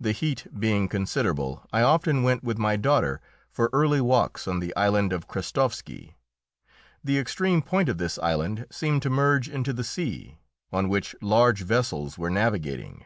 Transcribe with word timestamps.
The 0.00 0.10
heat 0.10 0.48
being 0.58 0.88
considerable, 0.88 1.62
I 1.72 1.80
often 1.82 2.24
went 2.24 2.42
with 2.42 2.58
my 2.58 2.74
daughter 2.74 3.20
for 3.52 3.70
early 3.72 4.00
walks 4.00 4.48
on 4.48 4.58
the 4.58 4.74
island 4.74 5.12
of 5.12 5.28
Krestovski. 5.28 6.16
The 7.04 7.20
extreme 7.20 7.62
point 7.62 7.88
of 7.88 7.98
this 7.98 8.18
island 8.18 8.66
seemed 8.68 9.02
to 9.02 9.10
merge 9.10 9.48
into 9.48 9.72
the 9.72 9.84
sea, 9.84 10.38
on 10.72 10.88
which 10.88 11.14
large 11.22 11.62
vessels 11.62 12.18
were 12.18 12.30
navigating. 12.30 13.04